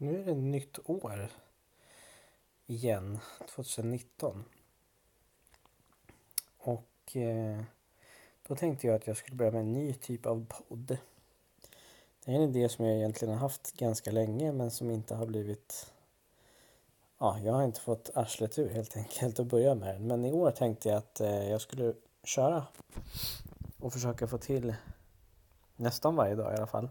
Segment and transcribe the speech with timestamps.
[0.00, 1.30] nu är det nytt år
[2.66, 3.18] igen,
[3.54, 4.44] 2019.
[6.58, 7.62] Och eh,
[8.48, 10.98] då tänkte jag att jag skulle börja med en ny typ av podd.
[12.24, 15.26] Det är en idé som jag egentligen har haft ganska länge men som inte har
[15.26, 15.92] blivit...
[17.18, 20.06] Ja, jag har inte fått arslet ur helt enkelt att börja med den.
[20.06, 21.94] Men i år tänkte jag att eh, jag skulle
[22.24, 22.66] köra
[23.78, 24.74] och försöka få till
[25.76, 26.88] nästan varje dag i alla fall.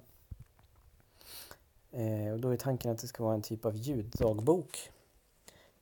[1.91, 4.91] Eh, och då är tanken att det ska vara en typ av ljuddagbok.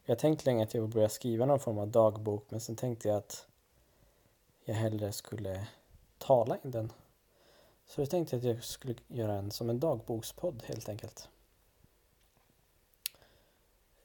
[0.05, 2.76] Jag har tänkt länge att jag vill börja skriva någon form av dagbok men sen
[2.76, 3.48] tänkte jag att
[4.66, 5.68] jag hellre skulle
[6.18, 6.91] tala in den.
[7.85, 11.30] Så jag tänkte att jag skulle göra en som en dagbokspodd helt enkelt.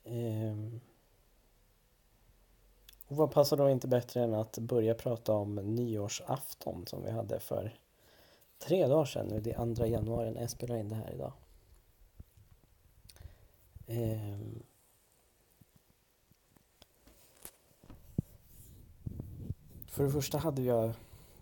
[0.05, 0.81] Ehm.
[3.07, 7.41] Och vad passar då inte bättre än att börja prata om nyårsafton som vi hade
[7.41, 7.77] för
[8.59, 9.41] tre dagar sedan nu.
[9.41, 11.33] Det är andra januari när jag spelar in det här idag.
[13.93, 14.39] Eh,
[19.87, 20.93] För det första hade jag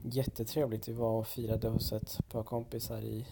[0.02, 0.89] jättetrevligt.
[0.89, 3.27] Vi var och firade hos ett par kompisar i,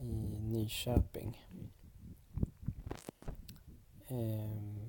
[0.00, 1.40] i Nyköping.
[4.08, 4.84] Eh,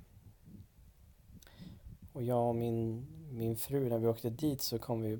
[2.15, 5.19] Och jag och min, min fru, när vi åkte dit så kom vi,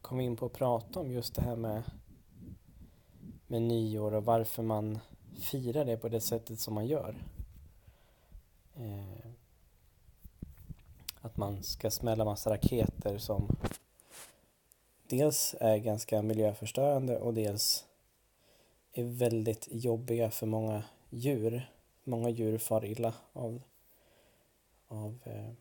[0.00, 1.82] kom vi in på att prata om just det här med,
[3.46, 4.98] med nyår och varför man
[5.40, 7.14] fira det på det sättet som man gör.
[8.76, 9.30] Eh,
[11.20, 13.56] att man ska smälla massa raketer som
[15.08, 17.84] dels är ganska miljöförstörande och dels
[18.92, 21.70] är väldigt jobbiga för många djur.
[22.04, 23.62] Många djur far illa av,
[24.88, 25.52] av, eh,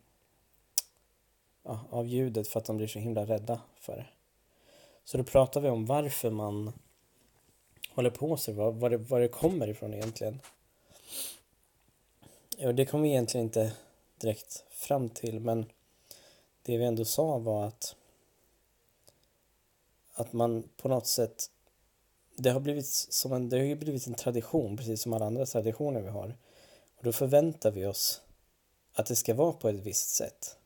[1.64, 4.08] ja, av ljudet för att de blir så himla rädda för det.
[5.04, 6.74] Så då pratar vi om varför man
[7.96, 10.42] håller på sig, vad, var, det, vad det kommer ifrån egentligen.
[12.58, 13.72] Och det kom vi egentligen inte
[14.18, 15.66] direkt fram till, men
[16.62, 17.96] det vi ändå sa var att
[20.14, 21.52] att man på något sätt
[22.36, 25.46] det har blivit som en, det har ju blivit en tradition, precis som alla andra
[25.46, 26.38] traditioner vi har.
[26.98, 28.22] Och då förväntar vi oss
[28.94, 30.58] att det ska vara på ett visst sätt.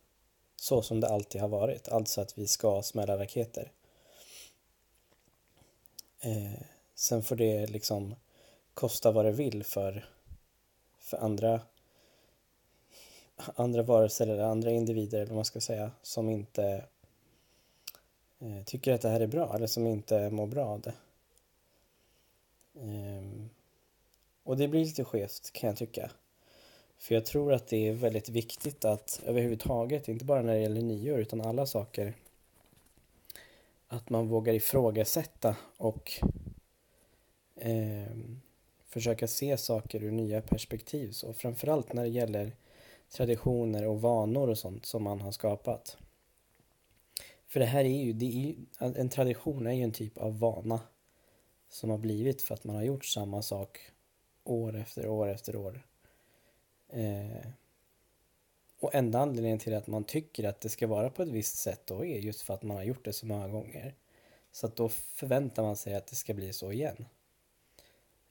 [0.56, 3.72] Så som det alltid har varit, alltså att vi ska smälla raketer.
[6.20, 6.62] Eh,
[7.00, 8.16] Sen får det liksom
[8.74, 10.06] kosta vad det vill för,
[11.00, 11.62] för andra,
[13.36, 16.86] andra varelser eller andra individer eller vad man ska säga som inte
[18.40, 20.94] eh, tycker att det här är bra eller som inte mår bra av det.
[22.82, 23.50] Ehm,
[24.44, 26.12] och det blir lite skevt kan jag tycka.
[26.98, 30.82] För jag tror att det är väldigt viktigt att överhuvudtaget, inte bara när det gäller
[30.82, 32.14] nyår utan alla saker,
[33.88, 36.22] att man vågar ifrågasätta och
[37.60, 38.16] eh,
[38.86, 41.12] försöka se saker ur nya perspektiv.
[41.12, 42.56] Så framförallt när det gäller
[43.10, 45.98] traditioner och vanor och sånt som man har skapat.
[47.48, 50.40] För det här är ju, det är ju, en tradition är ju en typ av
[50.40, 50.80] vana
[51.70, 53.80] som har blivit för att man har gjort samma sak
[54.44, 55.86] år efter år efter år.
[56.90, 57.48] Eh,
[58.80, 61.82] och enda anledningen till att man tycker att det ska vara på ett visst sätt
[61.86, 63.96] då är just för att man har gjort det så många gånger.
[64.52, 67.06] Så att då förväntar man sig att det ska bli så igen.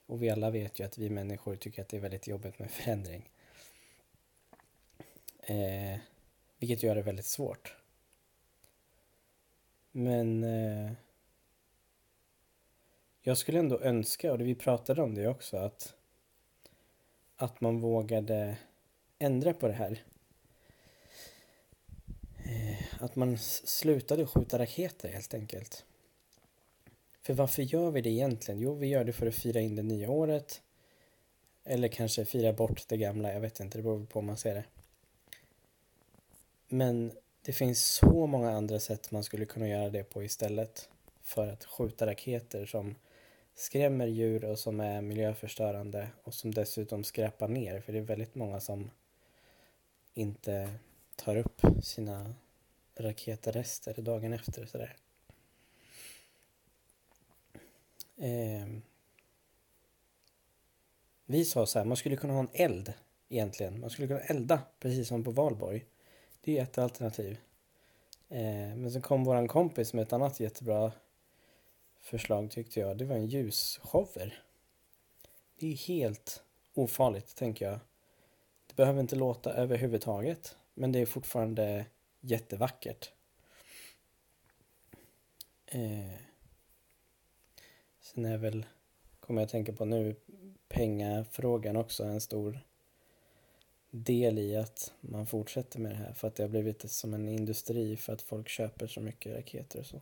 [0.09, 2.71] Och vi alla vet ju att vi människor tycker att det är väldigt jobbigt med
[2.71, 3.29] förändring.
[5.39, 5.99] Eh,
[6.59, 7.75] vilket gör det väldigt svårt.
[9.91, 10.91] Men eh,
[13.21, 15.93] jag skulle ändå önska, och vi pratade om det också, att,
[17.35, 18.57] att man vågade
[19.19, 20.03] ändra på det här.
[22.45, 25.85] Eh, att man slutade skjuta raketer helt enkelt.
[27.29, 28.59] För varför gör vi det egentligen?
[28.59, 30.61] Jo, vi gör det för att fira in det nya året.
[31.63, 34.55] Eller kanske fira bort det gamla, jag vet inte, det beror på hur man ser
[34.55, 34.63] det.
[36.67, 40.89] Men det finns så många andra sätt man skulle kunna göra det på istället
[41.21, 42.95] för att skjuta raketer som
[43.55, 48.35] skrämmer djur och som är miljöförstörande och som dessutom skräpar ner för det är väldigt
[48.35, 48.91] många som
[50.13, 50.69] inte
[51.15, 52.33] tar upp sina
[52.95, 54.95] raketrester dagen efter sådär.
[58.19, 58.67] Eh,
[61.25, 62.93] vi sa så här, man skulle kunna ha en eld
[63.29, 63.79] egentligen.
[63.79, 65.85] Man skulle kunna elda precis som på valborg.
[66.41, 67.37] Det är ett alternativ.
[68.29, 70.91] Eh, men sen kom våran kompis med ett annat jättebra
[71.99, 72.97] förslag tyckte jag.
[72.97, 74.43] Det var en ljusshower.
[75.55, 76.43] Det är helt
[76.73, 77.79] ofarligt tänker jag.
[78.67, 80.57] Det behöver inte låta överhuvudtaget.
[80.73, 81.85] Men det är fortfarande
[82.19, 83.11] jättevackert.
[85.65, 86.28] Eh,
[88.13, 88.65] Sen är väl
[89.19, 90.15] kommer jag att tänka på nu,
[90.67, 92.59] pengafrågan också en stor
[93.91, 97.29] del i att man fortsätter med det här för att det har blivit som en
[97.29, 100.01] industri för att folk köper så mycket raketer och så.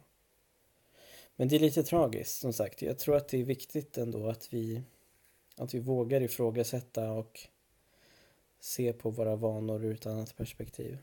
[1.36, 2.81] Men det är lite tragiskt som sagt.
[2.81, 4.81] Jag tror att det är viktigt ändå att vi,
[5.56, 7.39] att vi vågar ifrågasätta och
[8.59, 10.98] se på våra vanor ur ett annat perspektiv.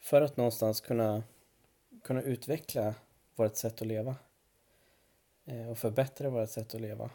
[0.00, 1.22] För att någonstans kunna,
[2.02, 2.94] kunna utveckla
[3.34, 4.16] vårt sätt att leva
[5.44, 7.10] Eh, och förbättra vårt sätt att leva.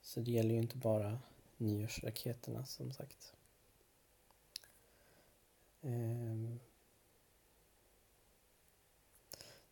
[0.00, 1.18] Så det gäller ju inte bara
[1.56, 3.34] nyårsraketerna som sagt.
[5.82, 6.58] Ehm.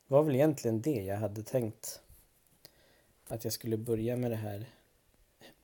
[0.07, 2.03] Det var väl egentligen det jag hade tänkt
[3.29, 4.67] att jag skulle börja med det här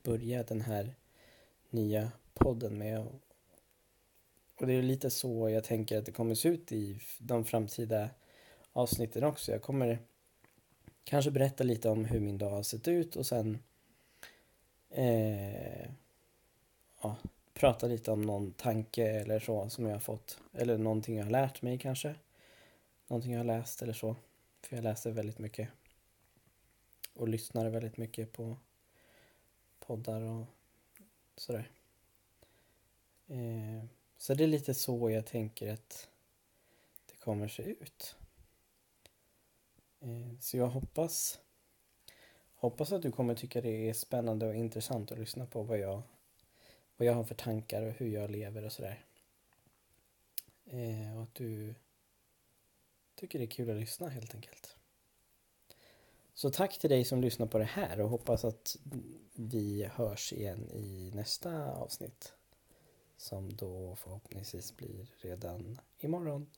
[0.02, 0.94] börja den här
[1.70, 3.06] nya podden med.
[4.60, 8.10] Och det är lite så jag tänker att det kommer se ut i de framtida
[8.72, 9.52] avsnitten också.
[9.52, 9.98] Jag kommer
[11.04, 13.58] kanske berätta lite om hur min dag har sett ut och sen
[14.90, 15.90] eh,
[17.02, 17.16] ja,
[17.54, 20.38] prata lite om någon tanke eller så som jag har fått.
[20.52, 22.14] Eller någonting jag har lärt mig kanske.
[23.06, 24.16] Någonting jag har läst eller så.
[24.62, 25.68] För jag läser väldigt mycket.
[27.14, 28.56] Och lyssnar väldigt mycket på
[29.78, 30.44] poddar och
[31.36, 31.70] sådär.
[33.28, 33.84] Eh,
[34.16, 36.08] så det är lite så jag tänker att
[37.06, 38.16] det kommer se ut.
[40.02, 41.40] Eh, så jag hoppas
[42.54, 46.02] hoppas att du kommer tycka det är spännande och intressant att lyssna på vad jag
[46.96, 49.04] vad jag har för tankar och hur jag lever och sådär.
[50.64, 51.74] Eh, och att du
[53.14, 54.76] tycker det är kul att lyssna helt enkelt.
[56.34, 58.76] Så tack till dig som lyssnar på det här och hoppas att
[59.34, 62.32] vi hörs igen i nästa avsnitt.
[63.16, 66.50] Som då förhoppningsvis blir redan imorgon.